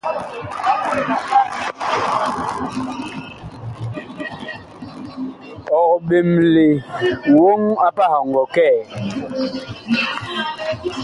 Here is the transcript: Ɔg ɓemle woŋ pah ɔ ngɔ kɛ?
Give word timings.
Ɔg 5.77 5.89
ɓemle 6.07 6.65
woŋ 7.39 7.61
pah 7.95 8.13
ɔ 8.19 8.21
ngɔ 8.29 8.43
kɛ? 8.55 8.67